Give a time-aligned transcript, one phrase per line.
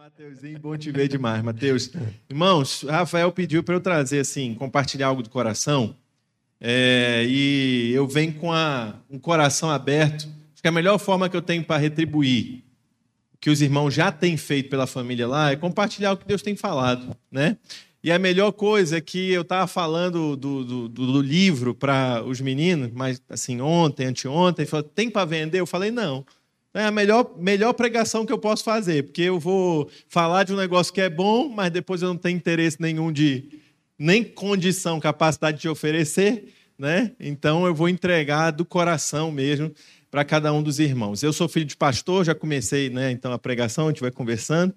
[0.00, 1.90] Mateuzinho, bom te ver demais, Mateus.
[2.26, 5.94] Irmãos, Rafael pediu para eu trazer, assim, compartilhar algo do coração.
[6.58, 10.26] É, e eu venho com a, um coração aberto.
[10.54, 12.62] Acho que a melhor forma que eu tenho para retribuir
[13.34, 16.40] o que os irmãos já têm feito pela família lá é compartilhar o que Deus
[16.40, 17.58] tem falado, né?
[18.02, 22.40] E a melhor coisa é que eu estava falando do, do, do livro para os
[22.40, 25.60] meninos, mas assim, ontem, anteontem, falou, tem para vender?
[25.60, 26.24] Eu falei, não.
[26.72, 30.56] É a melhor, melhor pregação que eu posso fazer, porque eu vou falar de um
[30.56, 33.60] negócio que é bom, mas depois eu não tenho interesse nenhum de,
[33.98, 37.12] nem condição, capacidade de oferecer, né?
[37.18, 39.72] Então eu vou entregar do coração mesmo
[40.10, 41.22] para cada um dos irmãos.
[41.22, 43.10] Eu sou filho de pastor, já comecei, né?
[43.10, 44.72] Então a pregação, a gente vai conversando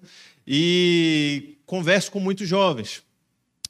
[0.46, 3.02] e converso com muitos jovens.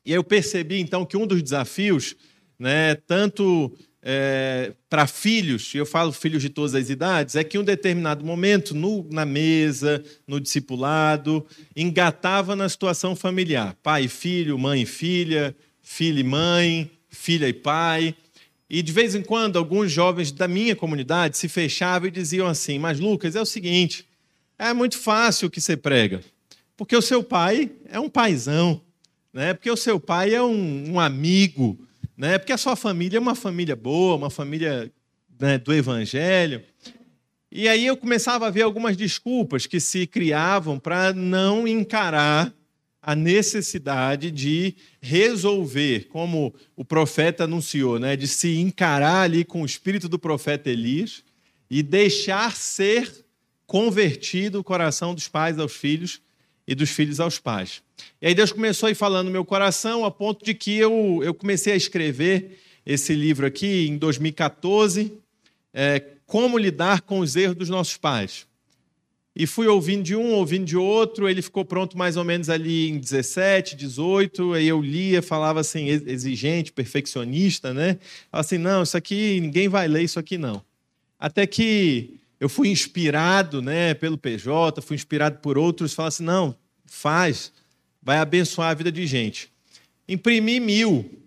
[0.05, 2.17] E eu percebi então que um dos desafios,
[2.59, 3.73] né, tanto
[4.07, 7.65] é, para filhos, e eu falo filhos de todas as idades, é que em um
[7.65, 11.45] determinado momento, no, na mesa, no discipulado,
[11.75, 13.75] engatava na situação familiar.
[13.83, 18.15] Pai e filho, mãe e filha, filha e mãe, filha e pai.
[18.69, 22.79] E de vez em quando, alguns jovens da minha comunidade se fechavam e diziam assim:
[22.79, 24.07] Mas Lucas, é o seguinte,
[24.59, 26.21] é muito fácil o que você prega,
[26.77, 28.83] porque o seu pai é um paizão,
[29.33, 29.55] né?
[29.55, 31.79] porque o seu pai é um, um amigo
[32.17, 32.39] né?
[32.39, 34.91] Porque a sua família é uma família boa, uma família
[35.39, 36.63] né, do Evangelho.
[37.51, 42.53] E aí eu começava a ver algumas desculpas que se criavam para não encarar
[43.01, 49.67] a necessidade de resolver, como o profeta anunciou, né, de se encarar ali com o
[49.67, 51.23] espírito do profeta Elias
[51.71, 53.25] e deixar ser
[53.67, 56.21] convertido o coração dos pais aos filhos
[56.67, 57.83] e dos filhos aos pais.
[58.21, 61.21] E aí Deus começou a ir falando no meu coração, a ponto de que eu,
[61.23, 65.13] eu comecei a escrever esse livro aqui em 2014,
[65.73, 68.47] é, Como Lidar com os Erros dos Nossos Pais.
[69.37, 72.89] E fui ouvindo de um, ouvindo de outro, ele ficou pronto mais ou menos ali
[72.89, 77.99] em 17, 18, aí eu lia, falava assim, exigente, perfeccionista, né?
[78.31, 80.63] Falava assim, não, isso aqui, ninguém vai ler isso aqui não.
[81.19, 82.15] Até que
[82.45, 87.51] eu fui inspirado né, pelo PJ, fui inspirado por outros, falaram assim: não, faz,
[88.03, 89.51] vai abençoar a vida de gente.
[90.07, 91.23] Imprimi mil.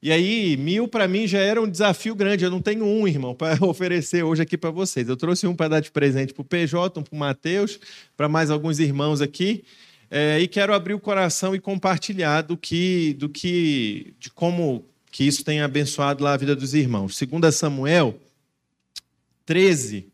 [0.00, 2.46] E aí, mil para mim já era um desafio grande.
[2.46, 5.10] Eu não tenho um, irmão, para oferecer hoje aqui para vocês.
[5.10, 7.78] Eu trouxe um para dar de presente para o PJ, um para o Matheus,
[8.16, 9.64] para mais alguns irmãos aqui.
[10.10, 15.24] É, e quero abrir o coração e compartilhar do que, do que, de como que
[15.24, 17.20] isso tem abençoado lá a vida dos irmãos.
[17.20, 18.18] 2 Samuel
[19.44, 20.11] 13,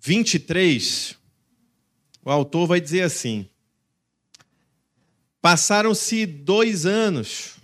[0.00, 1.14] 23,
[2.24, 3.46] o autor vai dizer assim:
[5.42, 7.56] Passaram-se dois anos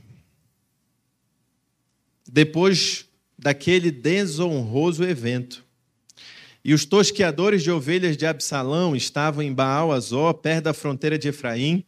[2.28, 3.06] depois
[3.38, 5.64] daquele desonroso evento.
[6.62, 11.28] E os tosqueadores de ovelhas de Absalão estavam em Baal Azó, perto da fronteira de
[11.28, 11.84] Efraim.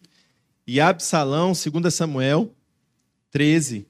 [0.67, 2.55] E Absalão, 2 Samuel
[3.31, 3.87] 13,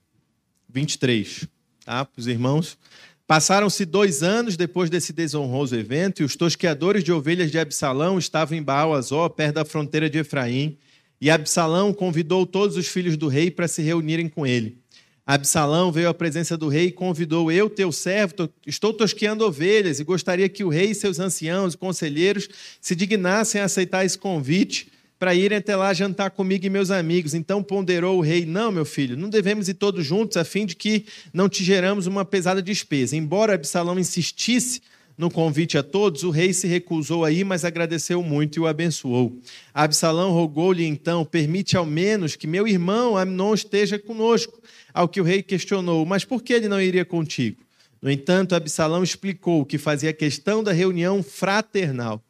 [0.68, 1.46] 23.
[1.84, 2.04] Tá?
[2.04, 2.78] Para os irmãos.
[3.28, 8.56] Passaram-se dois anos depois desse desonroso evento, e os tosqueadores de ovelhas de Absalão estavam
[8.56, 10.78] em Baal Azó, perto da fronteira de Efraim.
[11.20, 14.78] E Absalão convidou todos os filhos do rei para se reunirem com ele.
[15.26, 20.04] Absalão veio à presença do rei e convidou: Eu, teu servo, estou tosqueando ovelhas e
[20.04, 22.48] gostaria que o rei e seus anciãos e conselheiros
[22.80, 27.34] se dignassem a aceitar esse convite para irem até lá jantar comigo e meus amigos.
[27.34, 30.76] Então ponderou o rei: Não, meu filho, não devemos ir todos juntos, a fim de
[30.76, 33.16] que não te geramos uma pesada despesa.
[33.16, 34.80] Embora Absalão insistisse
[35.16, 38.66] no convite a todos, o rei se recusou a ir, mas agradeceu muito e o
[38.68, 39.36] abençoou.
[39.74, 44.62] Absalão rogou-lhe então: Permite ao menos que meu irmão Amnon esteja conosco.
[44.94, 47.62] Ao que o rei questionou: Mas por que ele não iria contigo?
[48.00, 52.22] No entanto, Absalão explicou que fazia questão da reunião fraternal.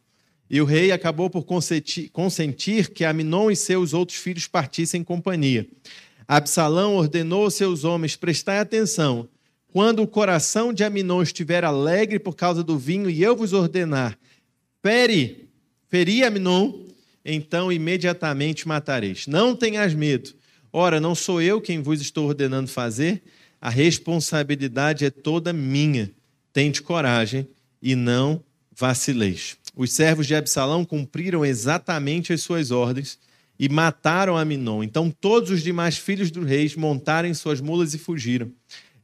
[0.51, 5.69] E o rei acabou por consentir que Aminon e seus outros filhos partissem em companhia.
[6.27, 9.29] Absalão ordenou aos seus homens: prestai atenção.
[9.71, 14.19] Quando o coração de Aminon estiver alegre por causa do vinho, e eu vos ordenar,
[14.83, 15.49] fere,
[15.89, 16.87] feri Aminon,
[17.23, 19.27] então imediatamente matareis.
[19.27, 20.35] Não tenhas medo.
[20.73, 23.23] Ora, não sou eu quem vos estou ordenando fazer,
[23.61, 26.11] a responsabilidade é toda minha.
[26.53, 27.47] Tente coragem
[27.83, 28.43] e não
[28.75, 29.57] vacileis.
[29.79, 33.17] Os servos de Absalão cumpriram exatamente as suas ordens
[33.57, 34.83] e mataram Aminon.
[34.83, 38.51] Então todos os demais filhos do rei montaram suas mulas e fugiram.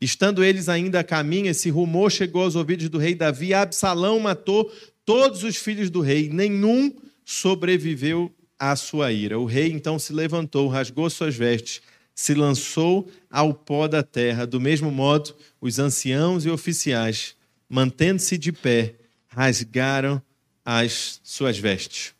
[0.00, 3.54] Estando eles ainda a caminho, esse rumor chegou aos ouvidos do rei Davi.
[3.54, 4.68] Absalão matou
[5.04, 6.92] todos os filhos do rei, nenhum
[7.24, 9.38] sobreviveu à sua ira.
[9.38, 11.82] O rei então se levantou, rasgou suas vestes,
[12.12, 14.44] se lançou ao pó da terra.
[14.44, 17.36] Do mesmo modo, os anciãos e oficiais,
[17.68, 18.96] mantendo-se de pé,
[19.28, 20.20] rasgaram
[20.64, 22.14] as suas vestes.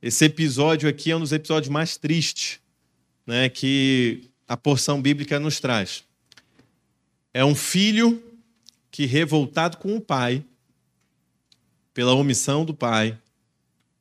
[0.00, 2.60] Esse episódio aqui é um dos episódios mais tristes
[3.26, 6.04] né, que a porção bíblica nos traz.
[7.32, 8.22] É um filho
[8.90, 10.44] que, revoltado com o pai,
[11.94, 13.18] pela omissão do pai,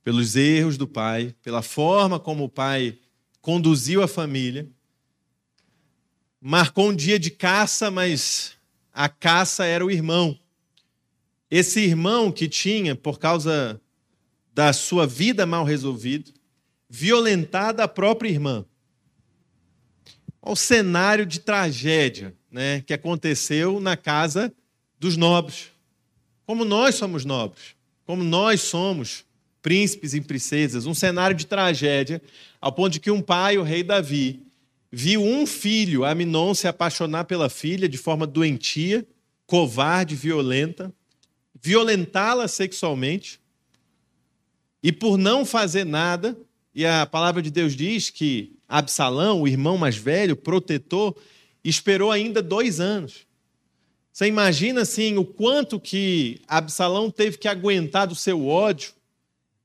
[0.03, 2.97] pelos erros do pai, pela forma como o pai
[3.41, 4.67] conduziu a família,
[6.39, 8.53] marcou um dia de caça, mas
[8.93, 10.37] a caça era o irmão.
[11.51, 13.79] Esse irmão que tinha, por causa
[14.53, 16.31] da sua vida mal resolvida,
[16.89, 18.65] violentada a própria irmã.
[20.41, 24.53] Olha o cenário de tragédia né, que aconteceu na casa
[24.97, 25.71] dos nobres.
[26.45, 27.75] Como nós somos nobres,
[28.05, 29.25] como nós somos
[29.61, 32.21] príncipes e princesas, um cenário de tragédia,
[32.59, 34.41] ao ponto de que um pai, o rei Davi,
[34.91, 39.05] viu um filho, Aminon, se apaixonar pela filha de forma doentia,
[39.45, 40.93] covarde, violenta,
[41.61, 43.39] violentá-la sexualmente,
[44.83, 46.35] e por não fazer nada,
[46.73, 51.15] e a palavra de Deus diz que Absalão, o irmão mais velho, protetor,
[51.63, 53.27] esperou ainda dois anos.
[54.11, 58.93] Você imagina assim o quanto que Absalão teve que aguentar do seu ódio,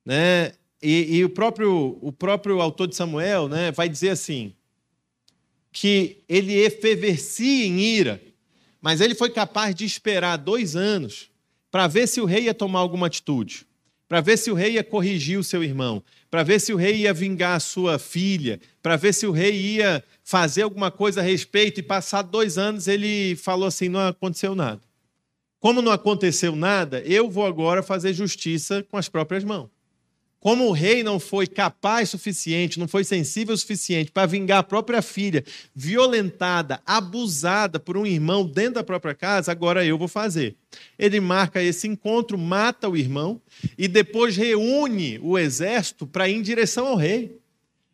[0.05, 0.53] né?
[0.83, 4.53] E, e, o próprio o próprio autor de Samuel, né, vai dizer assim
[5.73, 8.23] que ele efervescia em ira,
[8.81, 11.31] mas ele foi capaz de esperar dois anos
[11.77, 13.67] para ver se o rei ia tomar alguma atitude,
[14.09, 17.03] para ver se o rei ia corrigir o seu irmão, para ver se o rei
[17.03, 21.23] ia vingar a sua filha, para ver se o rei ia fazer alguma coisa a
[21.23, 21.79] respeito.
[21.79, 24.81] E passado dois anos ele falou assim: não aconteceu nada.
[25.61, 29.69] Como não aconteceu nada, eu vou agora fazer justiça com as próprias mãos.
[30.47, 34.63] Como o rei não foi capaz suficiente, não foi sensível o suficiente para vingar a
[34.63, 35.45] própria filha,
[35.75, 40.55] violentada, abusada por um irmão dentro da própria casa, agora eu vou fazer.
[40.97, 43.43] Ele marca esse encontro, mata o irmão
[43.77, 47.41] e depois reúne o exército para ir em direção ao rei.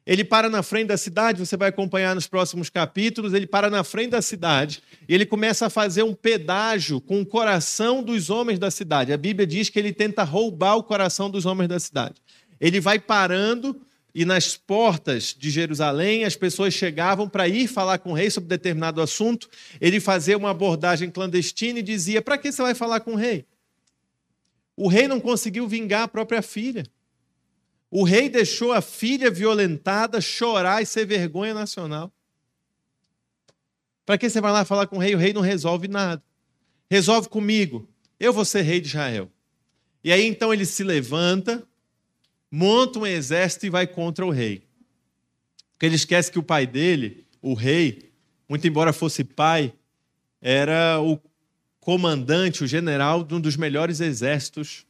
[0.05, 3.33] Ele para na frente da cidade, você vai acompanhar nos próximos capítulos.
[3.33, 7.27] Ele para na frente da cidade e ele começa a fazer um pedágio com o
[7.27, 9.13] coração dos homens da cidade.
[9.13, 12.17] A Bíblia diz que ele tenta roubar o coração dos homens da cidade.
[12.63, 18.13] Ele vai parando e nas portas de Jerusalém as pessoas chegavam para ir falar com
[18.13, 19.51] o rei sobre determinado assunto.
[19.81, 23.45] Ele fazia uma abordagem clandestina e dizia: Para que você vai falar com o rei?
[24.77, 26.85] O rei não conseguiu vingar a própria filha.
[27.91, 32.13] O rei deixou a filha violentada chorar e ser vergonha nacional.
[34.07, 35.17] Para que você vai lá falar com o rei?
[35.17, 36.23] O rei não resolve nada.
[36.89, 37.89] Resolve comigo.
[38.21, 39.29] Eu vou ser rei de Israel.
[40.05, 41.67] E aí então ele se levanta,
[42.55, 44.63] monta um exército e vai contra o rei.
[45.73, 48.13] Porque ele esquece que o pai dele, o rei,
[48.47, 49.73] muito embora fosse pai,
[50.39, 51.19] era o
[51.81, 54.85] comandante, o general de um dos melhores exércitos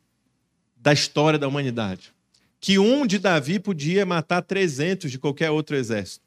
[0.77, 2.13] da história da humanidade.
[2.61, 6.25] Que um de Davi podia matar 300 de qualquer outro exército.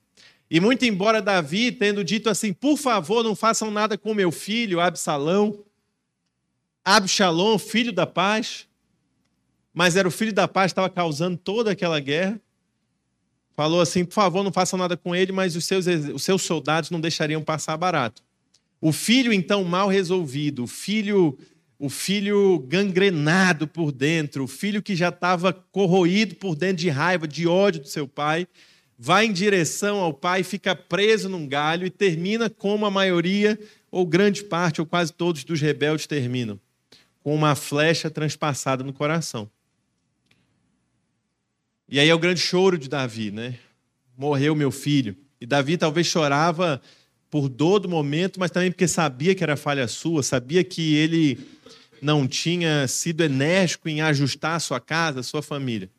[0.50, 4.80] E muito embora Davi tendo dito assim, por favor, não façam nada com meu filho,
[4.80, 5.60] Absalão,
[6.84, 8.68] Absalom, filho da paz,
[9.76, 12.40] mas era o filho da paz estava causando toda aquela guerra.
[13.58, 16.90] Falou assim: por favor, não façam nada com ele, mas os seus, os seus soldados
[16.90, 18.24] não deixariam passar barato.
[18.80, 21.38] O filho, então, mal resolvido, o filho,
[21.78, 27.28] o filho gangrenado por dentro, o filho que já estava corroído por dentro de raiva,
[27.28, 28.48] de ódio do seu pai,
[28.98, 33.60] vai em direção ao pai, fica preso num galho e termina como a maioria,
[33.92, 36.60] ou grande parte, ou quase todos dos rebeldes terminam
[37.22, 39.50] com uma flecha transpassada no coração.
[41.88, 43.56] E aí é o grande choro de Davi, né?
[44.18, 45.16] Morreu meu filho.
[45.40, 46.82] E Davi talvez chorava
[47.30, 51.38] por dor do momento, mas também porque sabia que era falha sua, sabia que ele
[52.02, 55.90] não tinha sido enérgico em ajustar a sua casa, a sua família.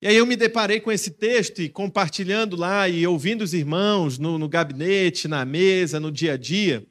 [0.00, 4.18] E aí eu me deparei com esse texto e compartilhando lá e ouvindo os irmãos
[4.18, 6.86] no, no gabinete, na mesa, no dia a dia,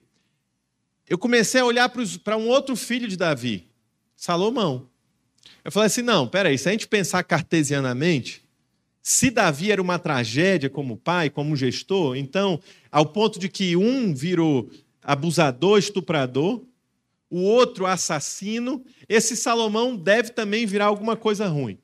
[1.08, 1.92] eu comecei a olhar
[2.24, 3.68] para um outro filho de Davi,
[4.15, 4.89] Salomão.
[5.63, 8.43] Eu falei assim: não, peraí, se a gente pensar cartesianamente,
[9.01, 12.59] se Davi era uma tragédia como pai, como gestor, então,
[12.91, 14.69] ao ponto de que um virou
[15.03, 16.63] abusador, estuprador,
[17.29, 21.77] o outro assassino, esse Salomão deve também virar alguma coisa ruim.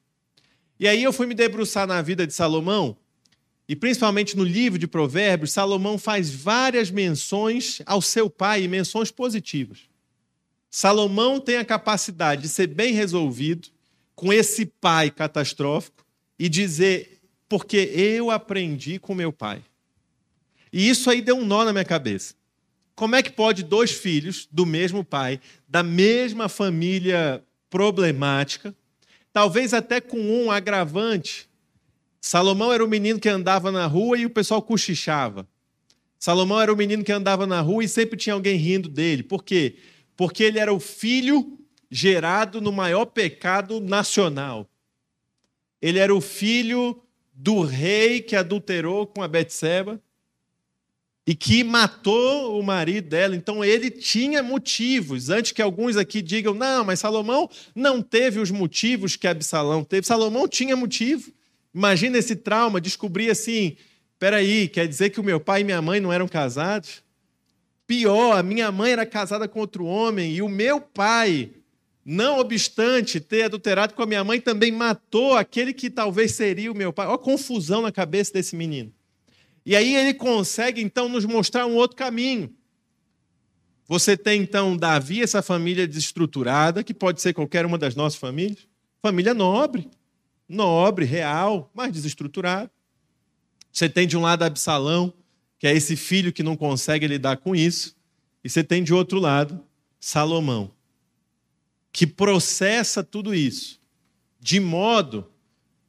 [0.79, 2.97] E aí eu fui me debruçar na vida de Salomão,
[3.67, 9.90] e principalmente no livro de Provérbios, Salomão faz várias menções ao seu pai, menções positivas.
[10.73, 13.67] Salomão tem a capacidade de ser bem resolvido
[14.15, 16.05] com esse pai catastrófico
[16.39, 19.61] e dizer, porque eu aprendi com meu pai.
[20.71, 22.33] E isso aí deu um nó na minha cabeça.
[22.95, 28.73] Como é que pode dois filhos do mesmo pai, da mesma família problemática,
[29.33, 31.49] talvez até com um agravante.
[32.21, 35.45] Salomão era o menino que andava na rua e o pessoal cochichava.
[36.17, 39.23] Salomão era o menino que andava na rua e sempre tinha alguém rindo dele.
[39.23, 39.75] Por quê?
[40.21, 41.57] Porque ele era o filho
[41.89, 44.69] gerado no maior pecado nacional.
[45.81, 47.01] Ele era o filho
[47.33, 49.99] do rei que adulterou com a Betseba
[51.25, 53.35] e que matou o marido dela.
[53.35, 55.31] Então ele tinha motivos.
[55.31, 60.05] Antes que alguns aqui digam, não, mas Salomão não teve os motivos que Absalão teve.
[60.05, 61.31] Salomão tinha motivo.
[61.73, 63.75] Imagina esse trauma, descobrir assim:
[64.19, 67.01] peraí, quer dizer que o meu pai e minha mãe não eram casados?
[67.91, 71.51] Pior, a minha mãe era casada com outro homem e o meu pai,
[72.05, 76.73] não obstante ter adulterado com a minha mãe, também matou aquele que talvez seria o
[76.75, 77.05] meu pai.
[77.05, 78.93] Olha a confusão na cabeça desse menino.
[79.65, 82.55] E aí ele consegue então nos mostrar um outro caminho.
[83.89, 88.69] Você tem então Davi, essa família desestruturada, que pode ser qualquer uma das nossas famílias,
[89.01, 89.89] família nobre,
[90.47, 92.71] nobre, real, mas desestruturada.
[93.69, 95.13] Você tem de um lado Absalão,
[95.61, 97.95] que é esse filho que não consegue lidar com isso,
[98.43, 99.63] e você tem de outro lado
[99.99, 100.71] Salomão,
[101.93, 103.79] que processa tudo isso,
[104.39, 105.31] de modo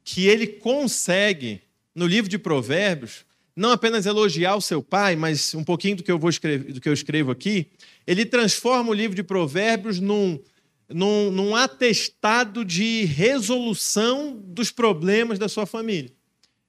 [0.03, 1.59] que ele consegue,
[1.95, 3.25] no livro de Provérbios,
[3.55, 6.79] não apenas elogiar o seu pai, mas um pouquinho do que eu vou escrever, do
[6.79, 7.65] que eu escrevo aqui,
[8.05, 10.39] ele transforma o livro de Provérbios num,
[10.87, 16.11] num, num atestado de resolução dos problemas da sua família.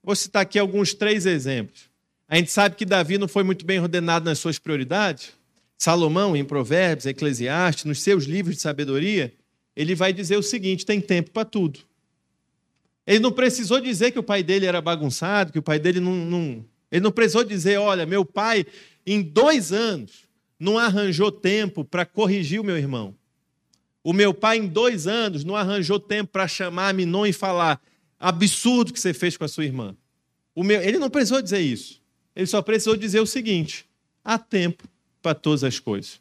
[0.02, 1.92] Vou citar aqui alguns três exemplos.
[2.28, 5.32] A gente sabe que Davi não foi muito bem ordenado nas suas prioridades.
[5.76, 9.34] Salomão, em Provérbios, Eclesiastes, nos seus livros de sabedoria,
[9.76, 11.80] ele vai dizer o seguinte: tem tempo para tudo.
[13.06, 16.12] Ele não precisou dizer que o pai dele era bagunçado, que o pai dele não,
[16.14, 18.64] não, ele não precisou dizer: olha, meu pai,
[19.06, 20.24] em dois anos,
[20.58, 23.14] não arranjou tempo para corrigir o meu irmão.
[24.02, 27.80] O meu pai, em dois anos, não arranjou tempo para chamar Minon e falar:
[28.18, 29.94] absurdo que você fez com a sua irmã.
[30.56, 30.80] Meu...
[30.80, 32.00] Ele não precisou dizer isso.
[32.34, 33.86] Ele só precisou dizer o seguinte:
[34.24, 34.88] há tempo
[35.22, 36.20] para todas as coisas.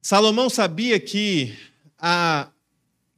[0.00, 1.56] Salomão sabia que
[1.98, 2.48] a,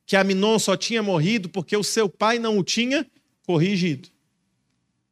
[0.06, 3.06] que Aminon só tinha morrido porque o seu pai não o tinha
[3.46, 4.08] corrigido.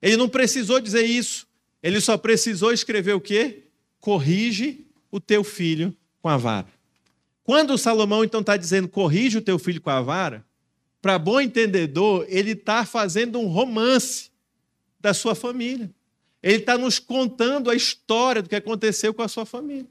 [0.01, 1.47] Ele não precisou dizer isso.
[1.83, 3.65] Ele só precisou escrever o quê?
[4.01, 6.69] Corrige o teu filho com a vara.
[7.45, 10.45] Quando Salomão então está dizendo corrige o teu filho com a vara,
[11.01, 14.31] para bom entendedor, ele está fazendo um romance
[15.01, 15.91] da sua família.
[16.43, 19.89] Ele está nos contando a história do que aconteceu com a sua família.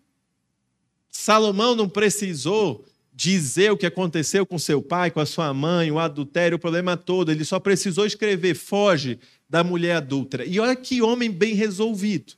[1.10, 6.00] Salomão não precisou dizer o que aconteceu com seu pai, com a sua mãe, o
[6.00, 7.32] adultério, o problema todo.
[7.32, 10.46] Ele só precisou escrever: foge da mulher adúltera.
[10.46, 12.34] E olha que homem bem resolvido.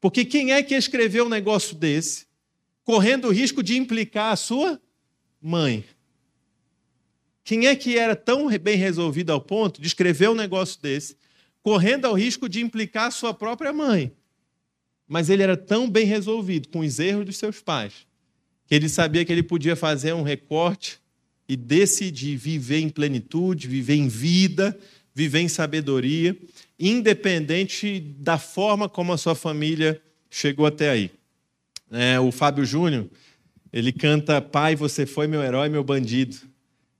[0.00, 2.26] Porque quem é que escreveu um negócio desse,
[2.84, 4.80] correndo o risco de implicar a sua
[5.40, 5.84] mãe?
[7.42, 11.16] Quem é que era tão bem resolvido ao ponto de escrever um negócio desse,
[11.64, 14.12] correndo ao risco de implicar sua própria mãe?
[15.08, 18.06] Mas ele era tão bem resolvido com os erros dos seus pais,
[18.66, 21.00] que ele sabia que ele podia fazer um recorte
[21.48, 24.78] e decidir viver em plenitude, viver em vida,
[25.14, 26.36] viver em sabedoria,
[26.78, 31.10] independente da forma como a sua família chegou até aí.
[31.90, 33.08] É, o Fábio Júnior,
[33.72, 36.36] ele canta Pai, você foi meu herói, meu bandido.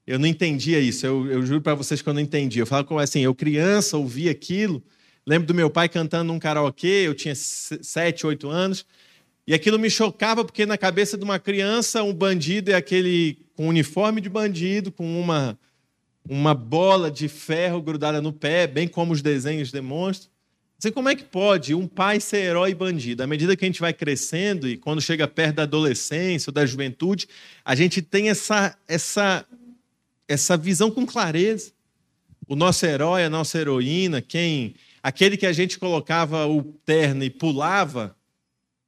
[0.07, 2.63] Eu não entendia isso, eu, eu juro para vocês que eu não entendia.
[2.63, 4.83] Eu falo como assim, eu criança ouvi aquilo,
[5.27, 8.85] lembro do meu pai cantando num karaokê, eu tinha sete, oito anos,
[9.47, 13.69] e aquilo me chocava porque na cabeça de uma criança, um bandido é aquele com
[13.69, 15.59] uniforme de bandido, com uma
[16.27, 20.31] uma bola de ferro grudada no pé, bem como os desenhos demonstram.
[20.79, 23.23] Você como é que pode um pai ser herói e bandido?
[23.23, 26.67] À medida que a gente vai crescendo e quando chega perto da adolescência ou da
[26.67, 27.29] juventude,
[27.65, 29.47] a gente tem essa essa
[30.29, 31.73] essa visão com clareza.
[32.47, 37.31] O nosso herói, a nossa heroína, quem aquele que a gente colocava o terno e
[37.31, 38.17] pulava,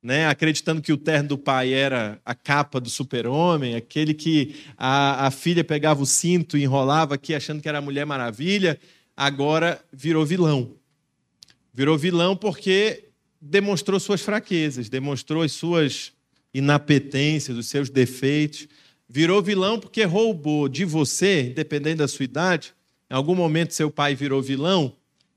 [0.02, 5.26] né, acreditando que o terno do pai era a capa do super-homem, aquele que a,
[5.26, 8.78] a filha pegava o cinto e enrolava aqui achando que era a Mulher Maravilha,
[9.16, 10.76] agora virou vilão.
[11.74, 16.12] Virou vilão porque demonstrou suas fraquezas, demonstrou as suas
[16.54, 18.68] inapetências, os seus defeitos.
[19.08, 22.74] Virou vilão porque roubou de você, independente da sua idade.
[23.08, 24.96] Em algum momento seu pai virou vilão,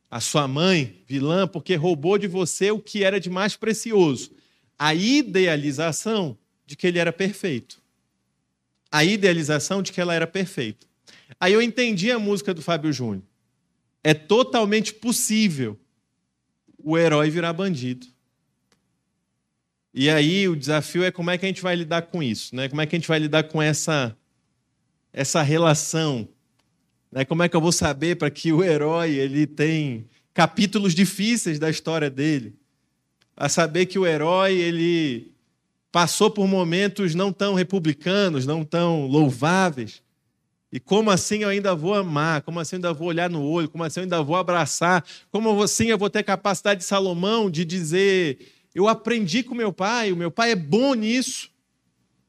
[0.10, 4.32] a sua mãe vilã, porque roubou de você o que era de mais precioso,
[4.78, 7.80] a idealização de que ele era perfeito.
[8.92, 10.88] A idealização de que ela era perfeita.
[11.40, 13.24] Aí eu entendi a música do Fábio Júnior.
[14.04, 15.78] É totalmente possível
[16.78, 18.08] o herói virar bandido.
[19.94, 22.70] E aí o desafio é como é que a gente vai lidar com isso, né?
[22.70, 24.16] Como é que a gente vai lidar com essa
[25.12, 26.28] essa relação
[27.12, 27.26] Né?
[27.26, 31.70] Como é que eu vou saber para que o herói ele tem capítulos difíceis da
[31.70, 32.56] história dele?
[33.36, 35.32] A saber que o herói ele
[35.92, 40.04] passou por momentos não tão republicanos, não tão louváveis.
[40.72, 42.44] E como assim eu ainda vou amar?
[42.44, 43.70] Como assim eu ainda vou olhar no olho?
[43.70, 45.04] Como assim eu ainda vou abraçar?
[45.32, 48.38] Como assim eu vou ter capacidade de Salomão de dizer:
[48.80, 51.52] eu aprendi com meu pai, o meu pai é bom nisso.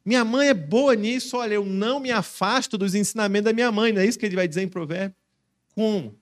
[0.05, 1.37] Minha mãe é boa nisso.
[1.37, 3.93] Olha, eu não me afasto dos ensinamentos da minha mãe.
[3.93, 5.15] Não é isso que ele vai dizer em Provérbio?
[5.75, 6.19] Como?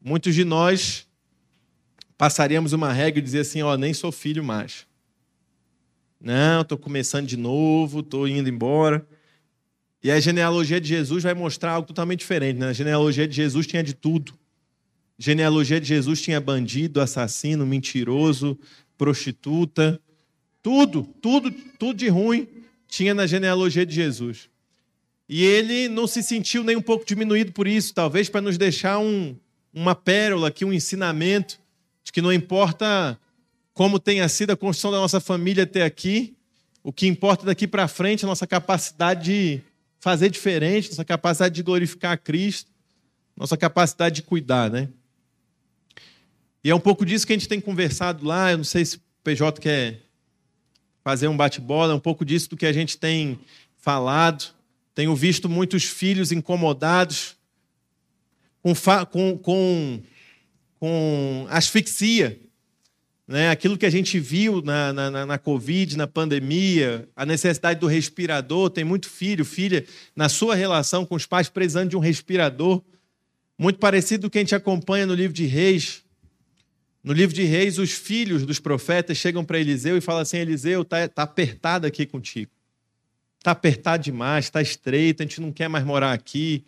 [0.00, 1.06] Muitos de nós
[2.16, 4.86] passaríamos uma regra e dizer assim: ó, nem sou filho mais.
[6.20, 9.04] Não, estou começando de novo, estou indo embora.
[10.00, 12.58] E a genealogia de Jesus vai mostrar algo totalmente diferente.
[12.58, 12.68] Né?
[12.68, 14.32] A genealogia de Jesus tinha de tudo.
[15.18, 18.58] A genealogia de Jesus tinha bandido, assassino, mentiroso,
[19.00, 19.98] prostituta,
[20.62, 22.46] tudo, tudo, tudo de ruim
[22.86, 24.50] tinha na genealogia de Jesus.
[25.26, 28.98] E ele não se sentiu nem um pouco diminuído por isso, talvez para nos deixar
[28.98, 29.34] um,
[29.72, 31.58] uma pérola aqui, um ensinamento
[32.04, 33.18] de que não importa
[33.72, 36.36] como tenha sido a construção da nossa família até aqui,
[36.82, 39.62] o que importa daqui para frente é a nossa capacidade de
[39.98, 42.70] fazer diferente, nossa capacidade de glorificar a Cristo,
[43.34, 44.90] nossa capacidade de cuidar, né?
[46.62, 48.52] E é um pouco disso que a gente tem conversado lá.
[48.52, 50.00] Eu não sei se o PJ quer
[51.02, 53.38] fazer um bate-bola, é um pouco disso do que a gente tem
[53.76, 54.52] falado.
[54.94, 57.36] Tenho visto muitos filhos incomodados
[58.62, 58.74] com,
[59.06, 60.02] com, com,
[60.78, 62.38] com asfixia
[63.30, 67.86] né, aquilo que a gente viu na, na, na, Covid, na pandemia, a necessidade do
[67.86, 68.70] respirador.
[68.70, 69.84] Tem muito filho, filha,
[70.16, 72.82] na sua relação com os pais, precisando de um respirador.
[73.56, 76.02] Muito parecido com o que a gente acompanha no livro de Reis.
[77.02, 80.82] No livro de Reis, os filhos dos profetas chegam para Eliseu e falam assim: Eliseu,
[80.82, 82.50] está tá apertado aqui contigo.
[83.38, 86.62] Está apertado demais, está estreito, a gente não quer mais morar aqui,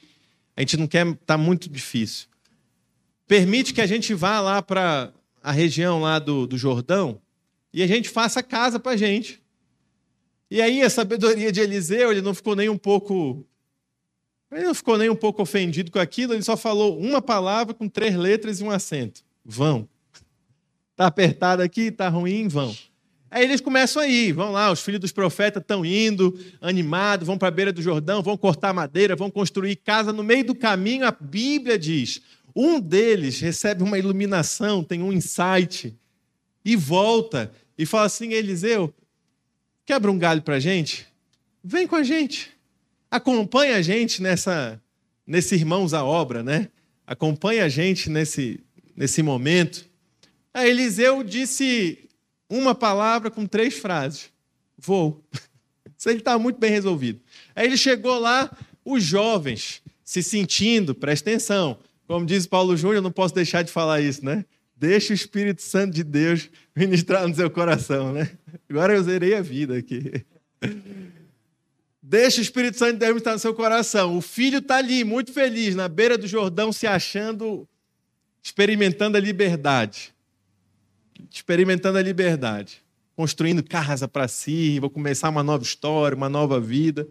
[0.57, 2.29] a gente não quer, está muito difícil.
[3.27, 5.12] Permite que a gente vá lá para
[5.43, 7.21] a região lá do, do Jordão
[7.73, 9.43] e a gente faça casa para a gente.
[10.50, 13.47] E aí a sabedoria de Eliseu, ele não ficou nem um pouco.
[14.50, 17.89] Ele não ficou nem um pouco ofendido com aquilo, ele só falou uma palavra com
[17.89, 19.23] três letras e um acento.
[19.45, 19.89] Vão.
[21.02, 22.73] Está apertado aqui, está ruim, vão.
[23.28, 27.36] Aí eles começam a ir, vão lá, os filhos dos profetas estão indo, animados, vão
[27.36, 30.12] para a beira do Jordão, vão cortar madeira, vão construir casa.
[30.12, 32.21] No meio do caminho, a Bíblia diz:
[32.54, 35.93] um deles recebe uma iluminação, tem um insight,
[36.65, 38.95] e volta e fala assim: Eliseu,
[39.84, 41.04] quebra um galho para a gente?
[41.65, 42.52] Vem com a gente.
[43.10, 44.80] Acompanha a gente nessa,
[45.26, 46.69] nesse Irmãos à Obra, né?
[47.04, 48.60] Acompanha a gente nesse,
[48.95, 49.91] nesse momento.
[50.54, 52.08] Aí Eliseu disse
[52.49, 54.30] uma palavra com três frases:
[54.76, 55.25] Vou.
[55.97, 57.21] Isso ele está muito bem resolvido.
[57.54, 58.50] Aí ele chegou lá,
[58.84, 63.73] os jovens se sentindo, presta atenção, como diz Paulo Júnior, eu não posso deixar de
[63.73, 64.45] falar isso, né?
[64.76, 68.30] Deixa o Espírito Santo de Deus ministrar no seu coração, né?
[68.69, 70.25] Agora eu zerei a vida aqui.
[72.04, 74.19] Deixa o Espírito Santo de Deus ministrar no seu coração.
[74.19, 77.67] O filho está ali, muito feliz, na beira do Jordão, se achando,
[78.43, 80.12] experimentando a liberdade.
[81.30, 82.82] Experimentando a liberdade.
[83.15, 87.06] Construindo casa para si, vou começar uma nova história, uma nova vida.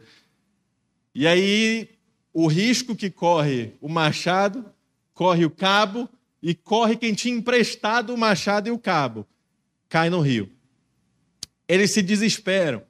[1.14, 1.90] E aí,
[2.34, 4.66] o risco que corre o machado
[5.22, 6.10] corre o cabo
[6.42, 9.28] e corre quem tinha emprestado o machado e o cabo.
[9.88, 10.50] Cai no rio.
[11.68, 12.82] Eles se desesperam.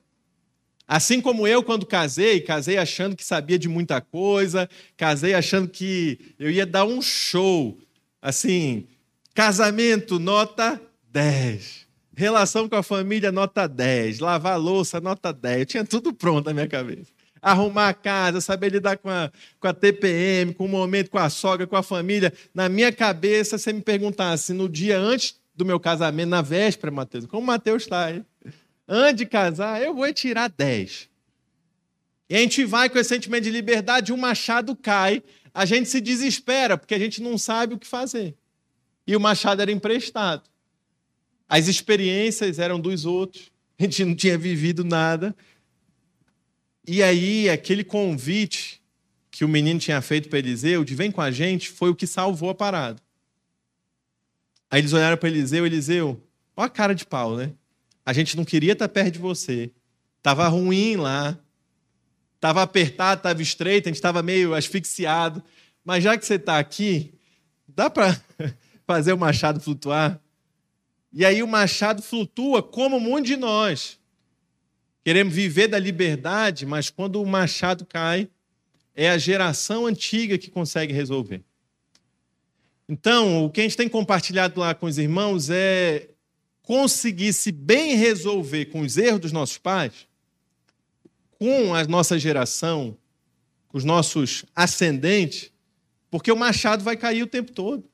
[0.87, 6.33] Assim como eu, quando casei, casei achando que sabia de muita coisa, casei achando que
[6.39, 7.77] eu ia dar um show.
[8.21, 8.87] Assim,
[9.33, 10.81] casamento, nota
[11.11, 11.87] 10.
[12.15, 14.19] Relação com a família, nota 10.
[14.19, 15.59] Lavar louça, nota 10.
[15.59, 19.67] Eu tinha tudo pronto na minha cabeça arrumar a casa, saber lidar com a, com
[19.67, 22.31] a TPM, com o momento, com a sogra, com a família.
[22.53, 27.25] Na minha cabeça, você me perguntasse no dia antes do meu casamento, na véspera, Mateus,
[27.25, 28.23] como o Mateus está aí?
[28.87, 31.09] Antes de casar, eu vou tirar 10.
[32.29, 35.99] E a gente vai com esse sentimento de liberdade, um machado cai, a gente se
[35.99, 38.35] desespera, porque a gente não sabe o que fazer.
[39.05, 40.43] E o machado era emprestado.
[41.51, 45.35] As experiências eram dos outros, a gente não tinha vivido nada.
[46.87, 48.81] E aí, aquele convite
[49.29, 52.07] que o menino tinha feito para Eliseu, de vem com a gente, foi o que
[52.07, 53.01] salvou a parada.
[54.69, 57.51] Aí eles olharam para Eliseu, Eliseu, olha a cara de pau, né?
[58.05, 59.73] A gente não queria estar perto de você.
[60.23, 61.37] Tava ruim lá.
[62.39, 65.43] Tava apertado, estava estreito, a gente estava meio asfixiado.
[65.83, 67.13] Mas já que você está aqui,
[67.67, 68.17] dá para
[68.87, 70.17] fazer o machado flutuar?
[71.13, 73.99] E aí o machado flutua como muitos de nós.
[75.03, 78.29] Queremos viver da liberdade, mas quando o machado cai,
[78.95, 81.43] é a geração antiga que consegue resolver.
[82.87, 86.09] Então, o que a gente tem compartilhado lá com os irmãos é
[86.61, 90.07] conseguir se bem resolver com os erros dos nossos pais,
[91.31, 92.97] com a nossa geração,
[93.67, 95.51] com os nossos ascendentes,
[96.09, 97.89] porque o machado vai cair o tempo todo.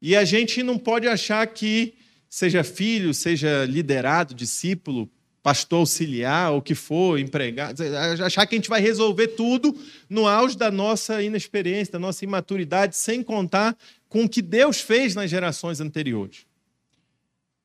[0.00, 1.94] E a gente não pode achar que,
[2.28, 5.10] seja filho, seja liderado, discípulo,
[5.42, 7.82] pastor auxiliar, o que for, empregado,
[8.24, 9.74] achar que a gente vai resolver tudo
[10.08, 13.76] no auge da nossa inexperiência, da nossa imaturidade, sem contar
[14.08, 16.46] com o que Deus fez nas gerações anteriores.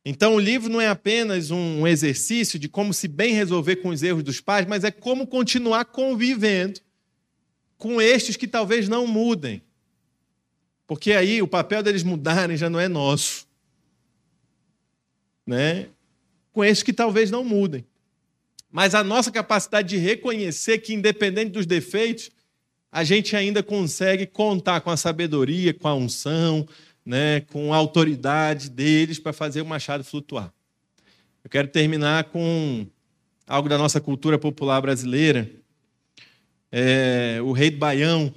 [0.06, 4.04] Então, o livro não é apenas um exercício de como se bem resolver com os
[4.04, 6.82] erros dos pais, mas é como continuar convivendo
[7.78, 9.62] com estes que talvez não mudem.
[10.86, 13.48] Porque aí o papel deles mudarem já não é nosso.
[15.46, 15.88] Né?
[16.52, 17.86] Com estes que talvez não mudem.
[18.72, 22.32] Mas a nossa capacidade de reconhecer que, independente dos defeitos,
[22.92, 26.68] a gente ainda consegue contar com a sabedoria, com a unção,
[27.06, 30.54] né, com a autoridade deles para fazer o machado flutuar.
[31.44, 32.88] Eu quero terminar com
[33.46, 35.50] algo da nossa cultura popular brasileira.
[36.72, 38.34] É, o rei do Baião,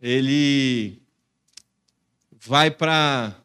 [0.00, 1.00] ele
[2.32, 3.36] vai para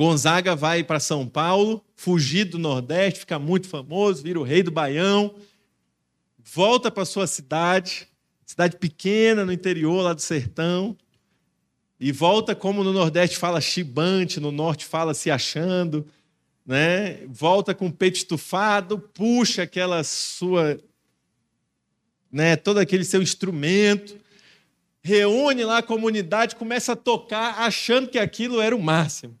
[0.00, 4.70] Gonzaga vai para São Paulo, fugir do Nordeste, fica muito famoso, vira o rei do
[4.70, 5.34] Baião,
[6.42, 8.08] volta para sua cidade,
[8.46, 10.96] cidade pequena no interior lá do sertão,
[12.00, 16.06] e volta como no Nordeste fala chibante, no Norte fala se achando,
[16.64, 17.18] né?
[17.26, 20.80] Volta com o peito estufado, puxa aquela sua,
[22.32, 22.56] né?
[22.56, 24.18] Todo aquele seu instrumento,
[25.02, 29.38] reúne lá a comunidade, começa a tocar, achando que aquilo era o máximo.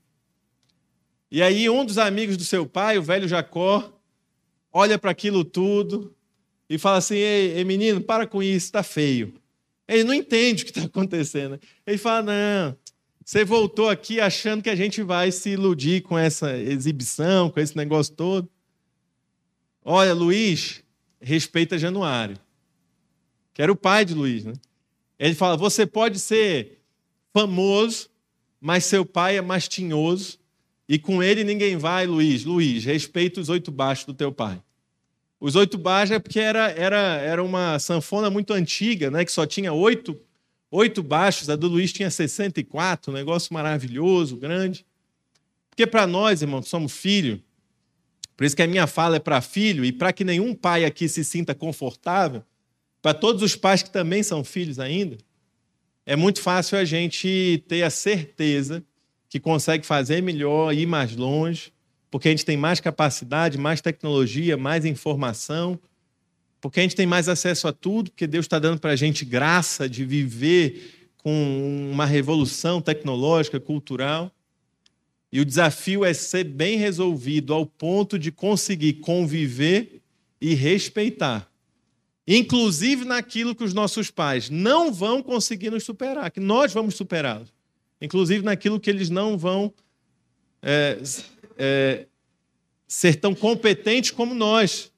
[1.30, 3.92] E aí um dos amigos do seu pai, o velho Jacó,
[4.72, 6.14] olha para aquilo tudo
[6.68, 9.34] e fala assim: ei, ei menino, para com isso, está feio.
[9.86, 11.60] Ele não entende o que está acontecendo.
[11.86, 12.76] Ele fala: não,
[13.24, 17.76] você voltou aqui achando que a gente vai se iludir com essa exibição, com esse
[17.76, 18.50] negócio todo.
[19.84, 20.82] Olha, Luiz,
[21.20, 22.36] respeita Januário,
[23.54, 24.44] que era o pai de Luiz.
[24.44, 24.54] Né?
[25.16, 26.80] Ele fala: você pode ser
[27.32, 28.10] famoso,
[28.60, 30.39] mas seu pai é mastinhoso,
[30.90, 32.44] e com ele ninguém vai, Luiz.
[32.44, 34.60] Luiz, respeita os oito baixos do teu pai.
[35.38, 39.46] Os oito baixos é porque era, era, era uma sanfona muito antiga, né, que só
[39.46, 40.20] tinha oito,
[40.68, 44.84] oito baixos, a do Luiz tinha 64, um negócio maravilhoso, grande.
[45.70, 47.40] Porque para nós, irmãos, somos filho,
[48.36, 51.08] por isso que a minha fala é para filho, e para que nenhum pai aqui
[51.08, 52.42] se sinta confortável,
[53.00, 55.18] para todos os pais que também são filhos ainda,
[56.04, 58.84] é muito fácil a gente ter a certeza
[59.30, 61.72] que consegue fazer melhor, ir mais longe,
[62.10, 65.78] porque a gente tem mais capacidade, mais tecnologia, mais informação,
[66.60, 69.24] porque a gente tem mais acesso a tudo, porque Deus está dando para a gente
[69.24, 74.32] graça de viver com uma revolução tecnológica, cultural.
[75.32, 80.02] E o desafio é ser bem resolvido ao ponto de conseguir conviver
[80.40, 81.48] e respeitar.
[82.26, 87.59] Inclusive naquilo que os nossos pais não vão conseguir nos superar, que nós vamos superá-los.
[88.00, 89.72] Inclusive naquilo que eles não vão
[90.62, 90.98] é,
[91.56, 92.06] é,
[92.88, 94.90] ser tão competentes como nós.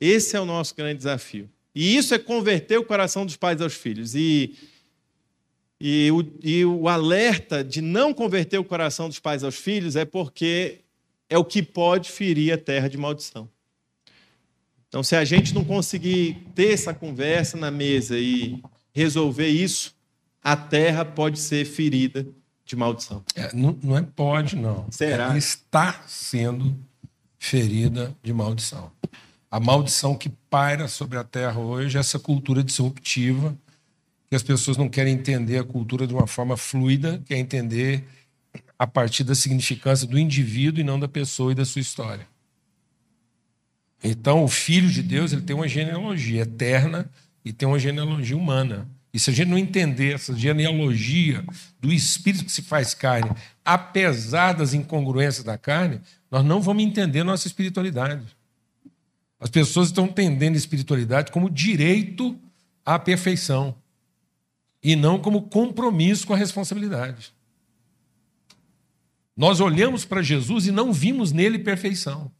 [0.00, 1.50] Esse é o nosso grande desafio.
[1.74, 4.14] E isso é converter o coração dos pais aos filhos.
[4.14, 4.54] E,
[5.80, 10.04] e, o, e o alerta de não converter o coração dos pais aos filhos é
[10.04, 10.80] porque
[11.28, 13.48] é o que pode ferir a terra de maldição.
[14.88, 19.93] Então, se a gente não conseguir ter essa conversa na mesa e resolver isso,
[20.44, 22.26] a terra pode ser ferida
[22.66, 23.24] de maldição.
[23.34, 24.86] É, não, não, é pode, não.
[24.90, 25.24] Será?
[25.24, 26.76] Ela está sendo
[27.38, 28.92] ferida de maldição.
[29.50, 33.56] A maldição que paira sobre a terra hoje é essa cultura disruptiva,
[34.28, 38.04] que as pessoas não querem entender a cultura de uma forma fluida, quer entender
[38.78, 42.26] a partir da significância do indivíduo e não da pessoa e da sua história.
[44.02, 47.10] Então, o Filho de Deus ele tem uma genealogia eterna
[47.42, 48.86] e tem uma genealogia humana.
[49.14, 51.44] E se a gente não entender essa genealogia
[51.80, 53.30] do espírito que se faz carne,
[53.64, 58.26] apesar das incongruências da carne, nós não vamos entender nossa espiritualidade.
[59.38, 62.36] As pessoas estão entendendo espiritualidade como direito
[62.84, 63.76] à perfeição
[64.82, 67.32] e não como compromisso com a responsabilidade.
[69.36, 72.32] Nós olhamos para Jesus e não vimos nele perfeição.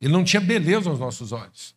[0.00, 1.74] Ele não tinha beleza aos nossos olhos.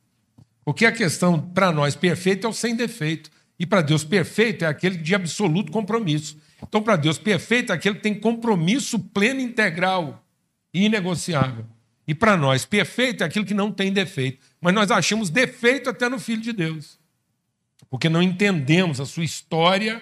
[0.63, 3.31] Porque a questão para nós perfeito é o sem defeito.
[3.57, 6.37] E para Deus, perfeito é aquele de absoluto compromisso.
[6.61, 10.23] Então, para Deus, perfeito é aquele que tem compromisso pleno, integral
[10.73, 11.65] e inegociável.
[12.07, 14.39] E para nós, perfeito é aquilo que não tem defeito.
[14.61, 16.99] mas nós achamos defeito até no Filho de Deus.
[17.89, 20.01] Porque não entendemos a sua história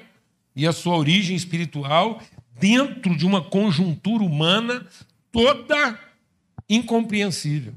[0.56, 2.22] e a sua origem espiritual
[2.60, 4.86] dentro de uma conjuntura humana
[5.32, 6.00] toda
[6.70, 7.74] incompreensível.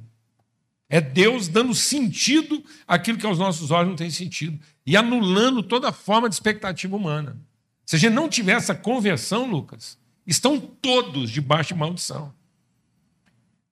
[0.89, 5.93] É Deus dando sentido àquilo que aos nossos olhos não tem sentido e anulando toda
[5.93, 7.37] forma de expectativa humana.
[7.85, 12.33] Se a gente não tiver essa conversão, Lucas, estão todos debaixo de maldição.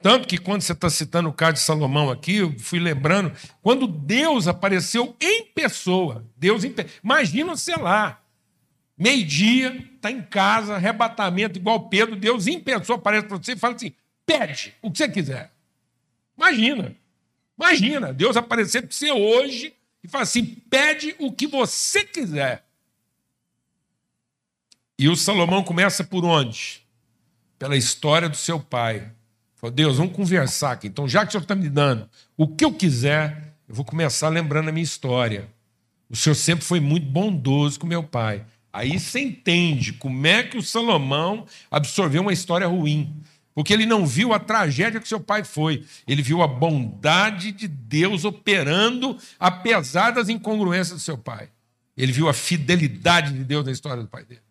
[0.01, 3.87] Tanto que quando você está citando o caso de Salomão aqui, eu fui lembrando, quando
[3.87, 8.21] Deus apareceu em pessoa, Deus em imagina você lá,
[8.99, 13.75] meio-dia, está em casa, arrebatamento igual Pedro, Deus em pessoa aparece para você e fala
[13.75, 13.93] assim:
[14.27, 15.53] pede o que você quiser.
[16.37, 16.95] Imagina,
[17.59, 22.65] imagina, Deus aparecer para você hoje e fala assim: pede o que você quiser.
[24.99, 26.83] E o Salomão começa por onde?
[27.59, 29.11] Pela história do seu pai.
[29.57, 30.87] Falou, Deus, vamos conversar aqui.
[30.87, 34.29] Então, já que o Senhor está me dando o que eu quiser, eu vou começar
[34.29, 35.49] lembrando a minha história.
[36.09, 38.45] O Senhor sempre foi muito bondoso com meu pai.
[38.73, 43.15] Aí você entende como é que o Salomão absorveu uma história ruim.
[43.55, 45.85] Porque ele não viu a tragédia que seu pai foi.
[46.09, 51.49] Ele viu a bondade de Deus operando, apesar das incongruências do seu pai.
[51.97, 54.43] Ele viu a fidelidade de Deus na história do pai dele.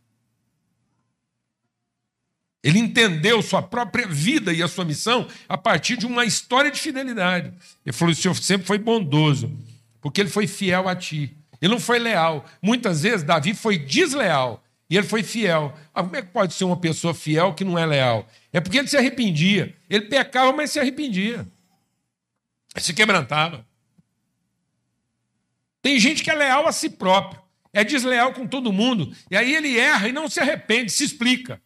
[2.63, 6.79] Ele entendeu sua própria vida e a sua missão a partir de uma história de
[6.79, 7.51] fidelidade.
[7.85, 9.51] Ele falou: o Senhor sempre foi bondoso,
[9.99, 11.35] porque ele foi fiel a ti.
[11.61, 12.45] Ele não foi leal.
[12.61, 15.77] Muitas vezes Davi foi desleal e ele foi fiel.
[15.93, 18.27] Ah, como é que pode ser uma pessoa fiel que não é leal?
[18.53, 19.75] É porque ele se arrependia.
[19.89, 21.45] Ele pecava, mas se arrependia.
[22.77, 23.67] Se quebrantava.
[25.81, 27.41] Tem gente que é leal a si próprio,
[27.73, 31.61] é desleal com todo mundo, e aí ele erra e não se arrepende, se explica.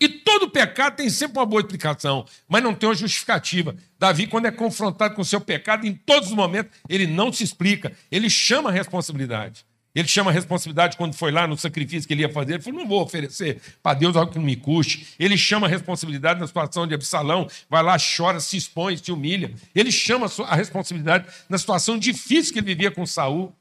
[0.00, 3.76] E todo pecado tem sempre uma boa explicação, mas não tem uma justificativa.
[3.98, 7.44] Davi, quando é confrontado com o seu pecado, em todos os momentos, ele não se
[7.44, 9.66] explica, ele chama a responsabilidade.
[9.96, 12.52] Ele chama a responsabilidade quando foi lá no sacrifício que ele ia fazer.
[12.52, 15.14] Ele falou: não vou oferecer para Deus algo que não me custe.
[15.18, 19.54] Ele chama a responsabilidade na situação de Absalão, vai lá, chora, se expõe, se humilha.
[19.74, 23.54] Ele chama a responsabilidade na situação difícil que ele vivia com Saul.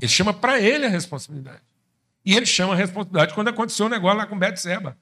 [0.00, 1.62] Ele chama para ele a responsabilidade.
[2.24, 4.96] E ele chama a responsabilidade quando aconteceu o negócio lá com Betseba.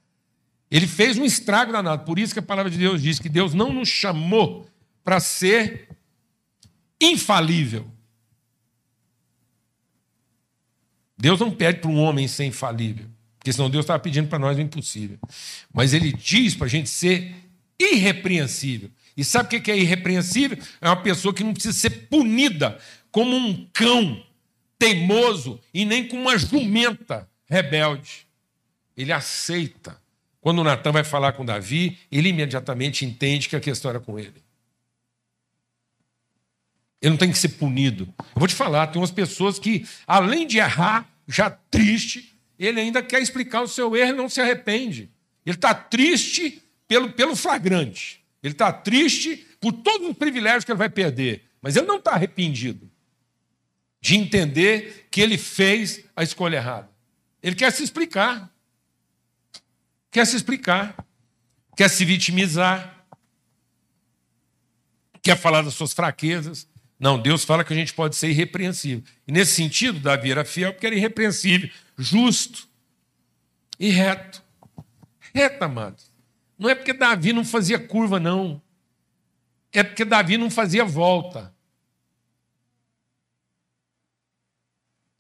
[0.71, 2.07] Ele fez um estrago danado.
[2.07, 4.67] Por isso que a palavra de Deus diz que Deus não nos chamou
[5.05, 5.91] para ser
[6.99, 7.87] infalível.
[11.20, 13.06] Deus não pede para um homem ser infalível,
[13.38, 15.18] porque senão Deus estava pedindo para nós o impossível.
[15.72, 17.35] Mas ele diz para a gente ser
[17.78, 18.90] irrepreensível.
[19.14, 20.56] E sabe o que é irrepreensível?
[20.80, 22.78] É uma pessoa que não precisa ser punida
[23.12, 24.22] como um cão
[24.78, 28.26] teimoso e nem com uma jumenta rebelde.
[28.96, 30.00] Ele aceita.
[30.40, 34.42] Quando Natan vai falar com Davi, ele imediatamente entende que a questão era com ele.
[37.01, 38.13] Ele não tem que ser punido.
[38.19, 43.03] Eu vou te falar, tem umas pessoas que, além de errar, já triste, ele ainda
[43.03, 45.11] quer explicar o seu erro e não se arrepende.
[45.47, 48.23] Ele está triste pelo, pelo flagrante.
[48.43, 51.45] Ele está triste por todos os privilégios que ele vai perder.
[51.63, 52.91] Mas ele não está arrependido
[54.01, 56.91] de entender que ele fez a escolha errada.
[57.43, 58.51] Ele quer se explicar.
[60.11, 61.07] Quer se explicar.
[61.77, 63.07] Quer se vitimizar.
[65.23, 66.67] Quer falar das suas fraquezas.
[67.01, 69.03] Não, Deus fala que a gente pode ser irrepreensível.
[69.27, 72.69] E nesse sentido, Davi era fiel porque era irrepreensível, justo
[73.79, 74.43] e reto.
[75.33, 76.13] Reto, amados.
[76.59, 78.61] Não é porque Davi não fazia curva, não.
[79.73, 81.55] É porque Davi não fazia volta.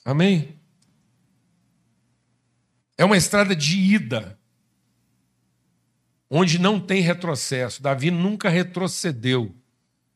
[0.04, 0.54] Amém?
[2.98, 4.38] É uma estrada de ida,
[6.28, 7.82] onde não tem retrocesso.
[7.82, 9.54] Davi nunca retrocedeu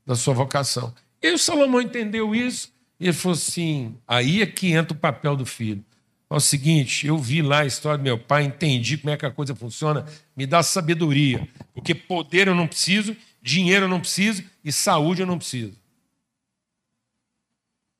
[0.04, 0.94] da sua vocação.
[1.24, 5.34] E o Salomão entendeu isso e ele falou assim: aí é que entra o papel
[5.34, 5.82] do filho.
[6.28, 9.24] É o seguinte, eu vi lá a história do meu pai, entendi como é que
[9.24, 10.04] a coisa funciona,
[10.36, 15.26] me dá sabedoria, porque poder eu não preciso, dinheiro eu não preciso e saúde eu
[15.26, 15.74] não preciso.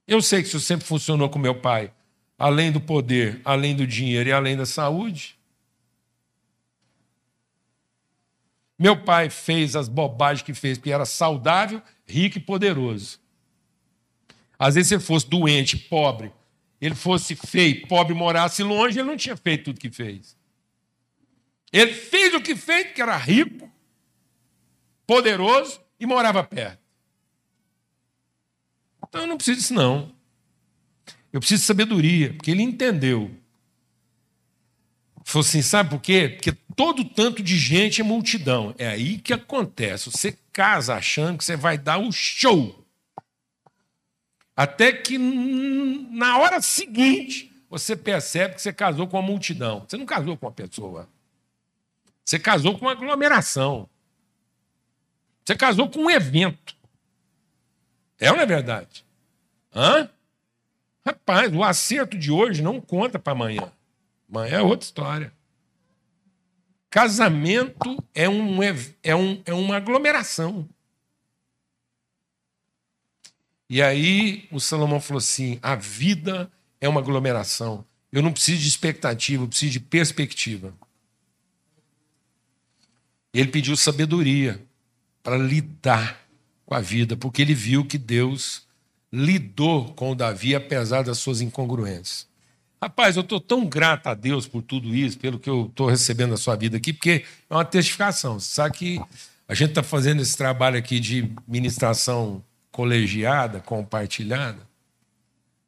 [0.07, 1.91] Eu sei que isso sempre funcionou com meu pai.
[2.39, 5.39] Além do poder, além do dinheiro e além da saúde.
[8.79, 13.21] Meu pai fez as bobagens que fez, porque era saudável, rico e poderoso.
[14.59, 16.33] Às vezes, se ele fosse doente, pobre,
[16.81, 20.37] ele fosse feio, pobre, morasse longe, ele não tinha feito tudo que fez.
[21.73, 23.71] Ele fez o que fez, porque era rico,
[25.07, 26.79] poderoso e morava perto.
[29.09, 30.15] Então eu não preciso disso, não.
[31.33, 33.31] Eu preciso de sabedoria, porque ele entendeu.
[35.25, 36.29] Falou assim: sabe por quê?
[36.29, 38.75] Porque todo tanto de gente é multidão.
[38.79, 40.11] É aí que acontece.
[40.11, 42.87] Você casa achando que você vai dar o show.
[44.57, 49.85] Até que na hora seguinte você percebe que você casou com uma multidão.
[49.87, 51.09] Você não casou com uma pessoa.
[52.25, 53.89] Você casou com uma aglomeração.
[55.45, 56.77] Você casou com um evento.
[58.19, 59.05] É ou não é verdade?
[59.75, 60.09] Hã?
[61.05, 63.71] Rapaz, o acerto de hoje não conta para amanhã.
[64.31, 65.33] Amanhã é outra história.
[66.95, 68.63] Casamento é, um,
[69.03, 70.69] é, um, é uma aglomeração.
[73.69, 76.49] E aí o Salomão falou assim: a vida
[76.81, 77.85] é uma aglomeração.
[78.13, 80.73] Eu não preciso de expectativa, eu preciso de perspectiva.
[83.33, 84.65] Ele pediu sabedoria
[85.21, 86.25] para lidar
[86.65, 88.69] com a vida, porque ele viu que Deus
[89.13, 92.29] lidou com Davi apesar das suas incongruências.
[92.85, 96.33] Rapaz, eu estou tão grato a Deus por tudo isso, pelo que eu estou recebendo
[96.33, 98.39] na sua vida aqui, porque é uma testificação.
[98.39, 99.01] Você sabe que
[99.49, 104.59] a gente está fazendo esse trabalho aqui de ministração colegiada, compartilhada.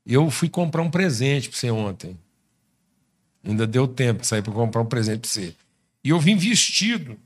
[0.05, 2.19] Eu fui comprar um presente para você ontem.
[3.43, 5.55] Ainda deu tempo de sair para comprar um presente para você.
[6.05, 7.19] E eu vim vestido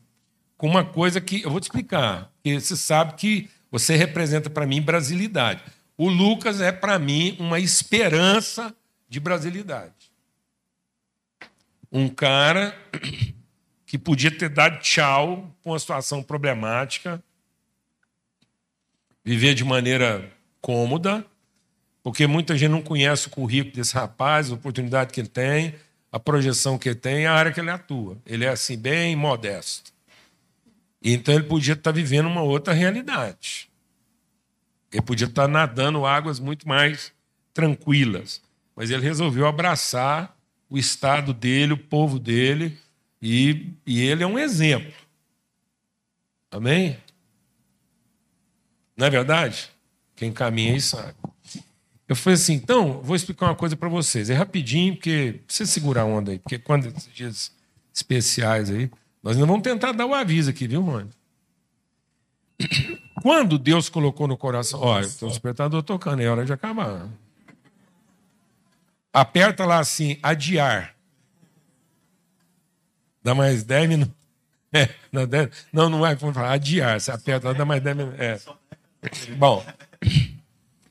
[0.56, 2.30] com uma coisa que eu vou te explicar.
[2.34, 5.64] Porque você sabe que você representa para mim brasilidade.
[5.98, 8.72] O Lucas é para mim uma esperança
[9.10, 10.12] de brasilidade.
[11.90, 12.72] Um cara
[13.84, 17.20] que podia ter dado tchau com uma situação problemática,
[19.24, 21.26] viver de maneira cômoda,
[22.04, 25.74] porque muita gente não conhece o currículo desse rapaz, a oportunidade que ele tem,
[26.12, 28.16] a projeção que ele tem, a área que ele atua.
[28.24, 29.92] Ele é assim, bem modesto.
[31.02, 33.68] Então ele podia estar vivendo uma outra realidade.
[34.92, 37.12] Ele podia estar nadando águas muito mais
[37.52, 38.40] tranquilas
[38.80, 40.34] mas ele resolveu abraçar
[40.70, 42.78] o estado dele, o povo dele,
[43.20, 44.94] e, e ele é um exemplo.
[46.50, 46.96] Amém?
[48.96, 49.68] Não é verdade?
[50.16, 51.12] Quem caminha aí sabe.
[52.08, 54.30] Eu falei assim, então, vou explicar uma coisa para vocês.
[54.30, 57.52] É rapidinho, porque precisa segurar a onda aí, porque quando esses dias
[57.92, 58.90] especiais aí,
[59.22, 61.10] nós ainda vamos tentar dar o aviso aqui, viu, mano?
[63.20, 64.80] Quando Deus colocou no coração.
[64.80, 67.10] Olha, tem um despertador tocando, é hora de acabar.
[69.12, 70.94] Aperta lá assim, adiar.
[73.22, 74.14] Dá mais 10 minutos.
[74.72, 74.88] É,
[75.72, 77.00] não, não, é como falar, adiar.
[77.00, 78.20] Você aperta, dá mais 10 minutos.
[78.20, 78.40] É.
[79.36, 79.66] Bom,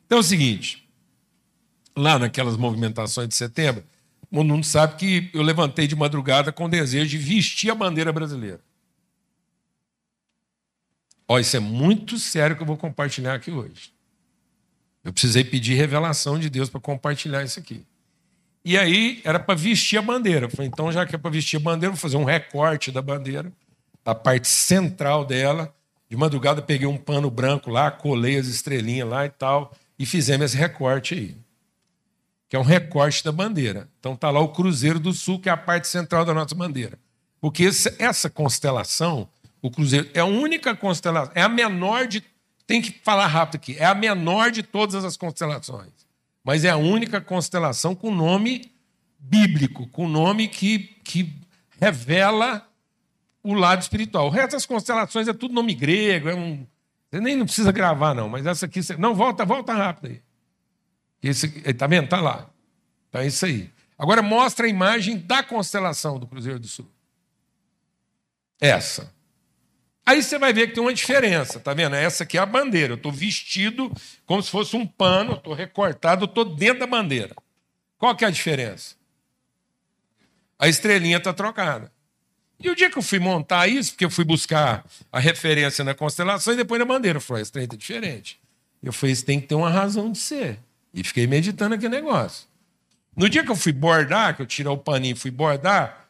[0.05, 0.85] então é o seguinte.
[1.95, 3.85] Lá naquelas movimentações de setembro,
[4.29, 8.11] o mundo sabe que eu levantei de madrugada com o desejo de vestir a bandeira
[8.11, 8.59] brasileira.
[11.25, 13.93] Ó, isso é muito sério que eu vou compartilhar aqui hoje.
[15.03, 17.85] Eu precisei pedir revelação de Deus para compartilhar isso aqui.
[18.63, 20.45] E aí era para vestir a bandeira.
[20.45, 23.01] Eu falei, então, já que é para vestir a bandeira, vou fazer um recorte da
[23.01, 23.51] bandeira,
[24.05, 25.73] a parte central dela.
[26.09, 30.47] De madrugada peguei um pano branco lá, colei as estrelinhas lá e tal, e fizemos
[30.47, 31.37] esse recorte aí.
[32.49, 33.87] Que é um recorte da bandeira.
[33.99, 36.97] Então tá lá o Cruzeiro do Sul, que é a parte central da nossa bandeira.
[37.39, 37.69] Porque
[37.99, 39.29] essa constelação,
[39.61, 42.23] o Cruzeiro, é a única constelação, é a menor de.
[42.65, 46.08] Tem que falar rápido aqui, é a menor de todas as constelações
[46.43, 48.71] mas é a única constelação com nome
[49.19, 51.33] bíblico, com nome que, que
[51.79, 52.67] revela
[53.43, 54.27] o lado espiritual.
[54.27, 56.65] O resto das constelações é tudo nome grego, é um.
[57.09, 58.79] Você nem não precisa gravar, não, mas essa aqui.
[58.97, 60.21] Não, volta, volta rápido aí.
[61.21, 62.07] Esse, tá vendo?
[62.07, 62.49] Tá lá.
[63.11, 63.71] Tá isso aí.
[63.97, 66.89] Agora mostra a imagem da constelação do Cruzeiro do Sul.
[68.61, 69.13] Essa.
[70.09, 71.95] Aí você vai ver que tem uma diferença, tá vendo?
[71.95, 72.93] Essa aqui é a bandeira.
[72.93, 73.95] Eu estou vestido
[74.25, 77.35] como se fosse um pano, estou recortado, estou dentro da bandeira.
[77.95, 78.95] Qual que é a diferença?
[80.57, 81.91] A estrelinha está trocada.
[82.59, 85.93] E o dia que eu fui montar isso, porque eu fui buscar a referência na
[85.93, 88.39] constelação e depois na bandeira, eu falei, a estrela é diferente.
[88.81, 90.57] Eu falei, isso tem que ter uma razão de ser.
[90.91, 92.47] E fiquei meditando aquele negócio.
[93.15, 96.08] No dia que eu fui bordar, que eu tirei o paninho e fui bordar,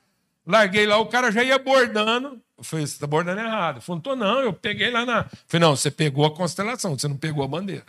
[0.49, 2.41] larguei lá, o cara já ia bordando.
[2.57, 3.75] Eu falei, você está bordando errado.
[3.75, 5.19] Ele falou, não, eu peguei lá na.
[5.19, 7.85] Eu falei, não, você pegou a constelação, você não pegou a bandeira.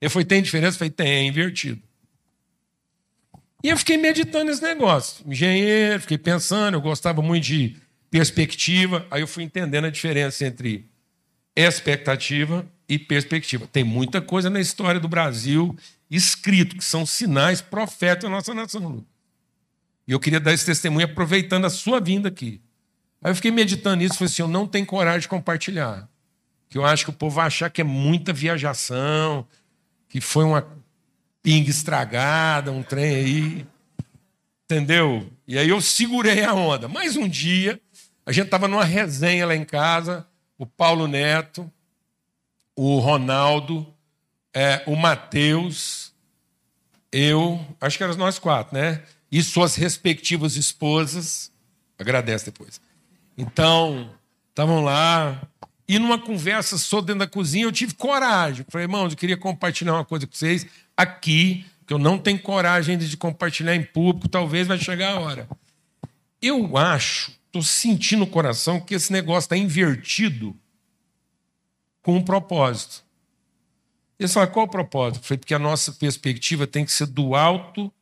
[0.00, 0.74] Ele falou, tem diferença?
[0.74, 1.80] Eu falei, tem, é invertido.
[3.62, 5.24] E eu fiquei meditando nesse negócio.
[5.26, 7.76] Engenheiro, fiquei pensando, eu gostava muito de
[8.10, 9.06] perspectiva.
[9.10, 10.84] Aí eu fui entendendo a diferença entre
[11.56, 13.66] expectativa e perspectiva.
[13.66, 15.76] Tem muita coisa na história do Brasil
[16.10, 19.04] escrito, que são sinais proféticos da nossa nação.
[20.08, 22.62] E eu queria dar esse testemunho aproveitando a sua vinda aqui.
[23.22, 26.08] Aí eu fiquei meditando nisso falei assim: eu não tenho coragem de compartilhar.
[26.70, 29.46] Que eu acho que o povo vai achar que é muita viajação,
[30.08, 30.66] que foi uma
[31.42, 33.66] pinga estragada, um trem aí.
[34.64, 35.30] Entendeu?
[35.46, 36.88] E aí eu segurei a onda.
[36.88, 37.78] Mais um dia,
[38.24, 41.70] a gente estava numa resenha lá em casa, o Paulo Neto,
[42.74, 43.86] o Ronaldo,
[44.54, 46.14] é, o Matheus,
[47.12, 49.02] eu, acho que eram nós quatro, né?
[49.30, 51.52] E suas respectivas esposas.
[51.98, 52.80] Agradece depois.
[53.36, 54.10] Então,
[54.50, 55.40] estavam lá.
[55.86, 58.64] E numa conversa só dentro da cozinha, eu tive coragem.
[58.68, 60.66] Falei, irmãos, eu queria compartilhar uma coisa com vocês
[60.96, 65.20] aqui, que eu não tenho coragem ainda de compartilhar em público, talvez vai chegar a
[65.20, 65.48] hora.
[66.42, 70.54] Eu acho, estou sentindo no coração que esse negócio está invertido
[72.02, 73.04] com um propósito.
[74.18, 75.24] E você fala, qual o propósito?
[75.24, 77.92] falei, porque a nossa perspectiva tem que ser do alto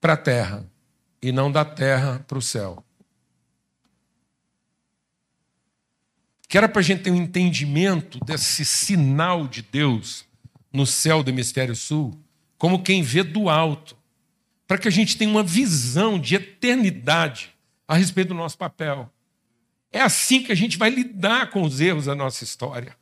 [0.00, 0.70] para a terra
[1.20, 2.84] e não da terra para o céu.
[6.48, 10.24] Que era para a gente ter um entendimento desse sinal de Deus
[10.72, 12.18] no céu do hemisfério sul,
[12.56, 13.96] como quem vê do alto,
[14.66, 17.54] para que a gente tenha uma visão de eternidade
[17.86, 19.12] a respeito do nosso papel.
[19.90, 22.96] É assim que a gente vai lidar com os erros da nossa história.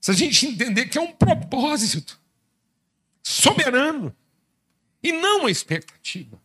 [0.00, 2.20] Se a gente entender que é um propósito
[3.22, 4.14] soberano
[5.04, 6.40] e não uma expectativa.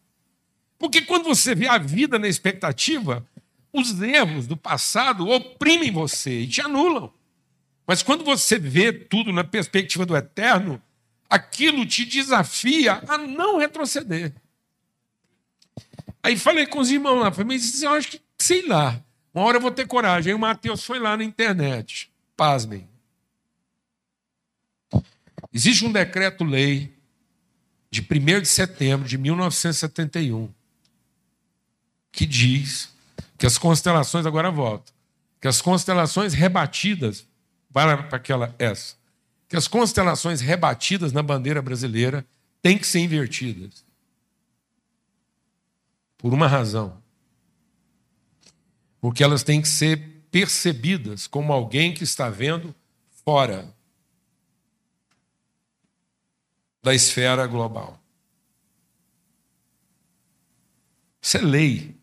[0.78, 3.26] Porque quando você vê a vida na expectativa,
[3.72, 7.12] os erros do passado oprimem você e te anulam.
[7.88, 10.82] Mas quando você vê tudo na perspectiva do eterno,
[11.30, 14.34] aquilo te desafia a não retroceder.
[16.22, 19.01] Aí falei com os irmãos lá, falei, mas eu acho que, sei lá,
[19.34, 20.32] uma hora eu vou ter coragem.
[20.32, 22.12] Aí o Mateus foi lá na internet.
[22.36, 22.89] Pasmem.
[25.53, 26.99] Existe um decreto-lei
[27.90, 30.54] de 1 de setembro de 1971
[32.12, 32.94] que diz
[33.38, 34.94] que as constelações, agora volto,
[35.40, 37.26] que as constelações rebatidas,
[37.72, 38.96] para aquela essa,
[39.48, 42.26] que as constelações rebatidas na bandeira brasileira
[42.62, 43.86] têm que ser invertidas.
[46.18, 47.02] Por uma razão.
[49.00, 52.76] Porque elas têm que ser percebidas como alguém que está vendo
[53.24, 53.74] fora
[56.82, 57.99] da esfera global.
[61.21, 61.95] Isso é lei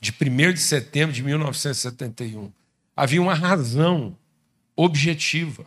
[0.00, 2.52] de 1 de setembro de 1971.
[2.94, 4.16] Havia uma razão
[4.76, 5.66] objetiva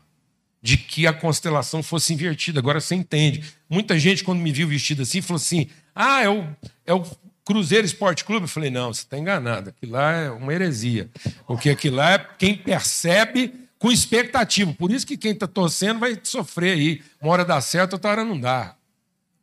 [0.61, 2.59] de que a constelação fosse invertida.
[2.59, 3.43] Agora você entende.
[3.69, 6.47] Muita gente, quando me viu vestido assim, falou assim: ah, é o,
[6.85, 7.03] é o
[7.43, 8.43] Cruzeiro Esporte Clube.
[8.43, 9.69] Eu falei: não, você está enganado.
[9.69, 11.09] Aquilo lá é uma heresia.
[11.47, 14.71] Porque aquilo lá é quem percebe com expectativa.
[14.75, 17.03] Por isso que quem está torcendo vai sofrer aí.
[17.19, 18.75] Uma hora dá certo, outra hora não dá.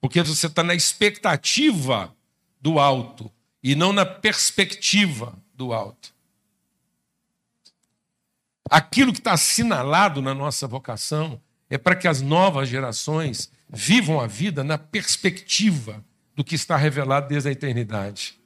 [0.01, 2.14] Porque você está na expectativa
[2.61, 6.14] do alto e não na perspectiva do alto.
[8.70, 14.28] Aquilo que está assinalado na nossa vocação é para que as novas gerações vivam a
[14.28, 16.05] vida na perspectiva
[16.36, 18.39] do que está revelado desde a eternidade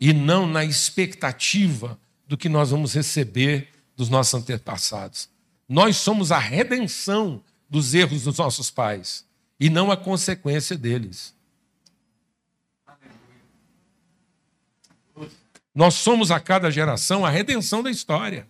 [0.00, 5.28] e não na expectativa do que nós vamos receber dos nossos antepassados.
[5.68, 9.26] Nós somos a redenção dos erros dos nossos pais
[9.58, 11.34] e não a consequência deles.
[15.74, 18.48] Nós somos a cada geração a redenção da história.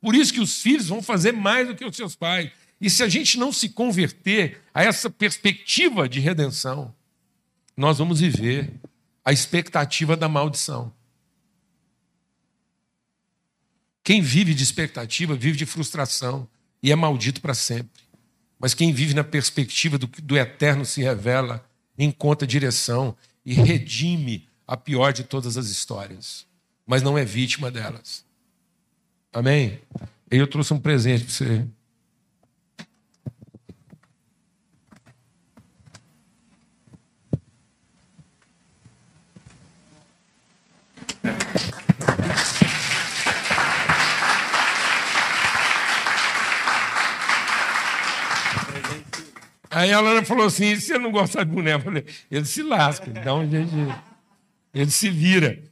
[0.00, 2.50] Por isso que os filhos vão fazer mais do que os seus pais.
[2.80, 6.94] E se a gente não se converter a essa perspectiva de redenção,
[7.76, 8.72] nós vamos viver
[9.22, 10.92] a expectativa da maldição.
[14.06, 16.48] Quem vive de expectativa vive de frustração
[16.80, 18.04] e é maldito para sempre.
[18.56, 24.76] Mas quem vive na perspectiva do, do eterno se revela, encontra direção e redime a
[24.76, 26.46] pior de todas as histórias,
[26.86, 28.24] mas não é vítima delas.
[29.32, 29.80] Amém?
[30.30, 31.66] Eu trouxe um presente para você.
[49.76, 52.62] Aí a Lana falou assim: se você não gosta de boneco, eu falei, ele se
[52.62, 53.94] lasca, dá um jeito de...
[54.72, 55.62] Ele se vira.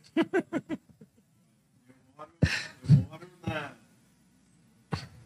[2.86, 3.72] Eu moro na,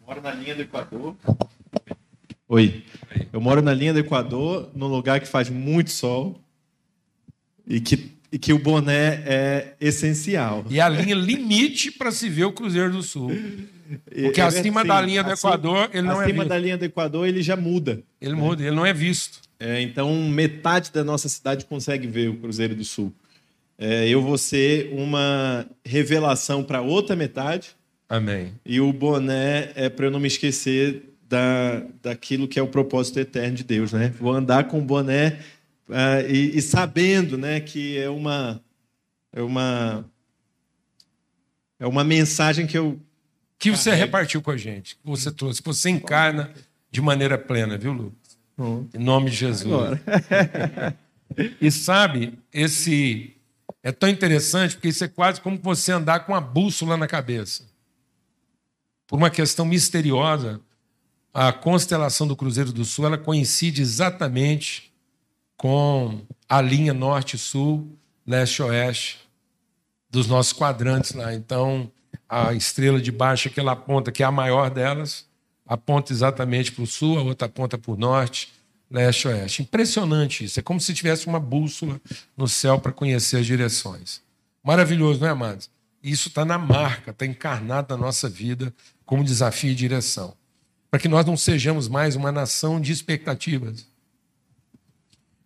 [0.07, 1.13] moro na linha do Equador.
[2.47, 2.85] Oi.
[3.33, 6.41] Eu moro na linha do Equador, num lugar que faz muito sol
[7.67, 10.65] e que, e que o boné é essencial.
[10.69, 13.29] E a linha limite para se ver o Cruzeiro do Sul.
[14.05, 17.27] Porque é, acima da linha do Equador, ele não é Acima da linha do Equador,
[17.27, 18.01] ele já muda.
[18.21, 18.39] Ele né?
[18.39, 19.41] muda, ele não é visto.
[19.59, 23.13] É, então, metade da nossa cidade consegue ver o Cruzeiro do Sul.
[23.77, 27.69] É, eu vou ser uma revelação para outra metade.
[28.07, 28.53] Amém.
[28.65, 33.19] E o boné é para eu não me esquecer da, daquilo que é o propósito
[33.19, 34.13] eterno de Deus, né?
[34.19, 35.39] Vou andar com o boné
[35.87, 38.59] uh, e, e sabendo, né, que é uma
[39.31, 40.05] é uma
[41.79, 42.99] é uma mensagem que eu
[43.59, 46.51] que você repartiu com a gente, que você trouxe, que você encarna
[46.89, 48.39] de maneira plena, viu, Lucas?
[48.93, 49.99] Em nome de Jesus.
[51.61, 53.35] e sabe, esse
[53.83, 57.63] é tão interessante porque isso é quase como você andar com a bússola na cabeça.
[59.05, 60.61] Por uma questão misteriosa,
[61.33, 64.91] a constelação do Cruzeiro do Sul ela coincide exatamente
[65.57, 69.19] com a linha norte-sul, leste-oeste
[70.09, 71.33] dos nossos quadrantes lá.
[71.33, 71.91] Então,
[72.29, 75.25] a estrela de baixo, aquela ponta que é a maior delas,
[75.65, 78.53] aponta exatamente para o sul, a outra aponta para o norte,
[78.89, 79.63] leste-oeste.
[79.63, 80.59] Impressionante isso.
[80.59, 81.99] É como se tivesse uma bússola
[82.37, 84.21] no céu para conhecer as direções.
[84.63, 85.69] Maravilhoso, não é, amados?
[86.01, 88.73] Isso está na marca, está encarnado na nossa vida
[89.05, 90.33] como desafio e direção.
[90.89, 93.85] Para que nós não sejamos mais uma nação de expectativas.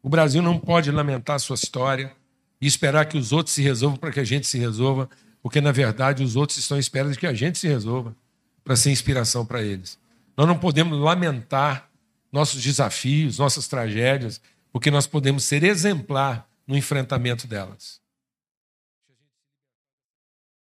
[0.01, 2.13] O Brasil não pode lamentar sua história
[2.61, 5.09] e esperar que os outros se resolvam para que a gente se resolva,
[5.43, 8.15] porque na verdade os outros estão esperando que a gente se resolva
[8.63, 9.99] para ser inspiração para eles.
[10.37, 11.89] Nós não podemos lamentar
[12.31, 14.41] nossos desafios, nossas tragédias,
[14.71, 18.01] porque nós podemos ser exemplar no enfrentamento delas.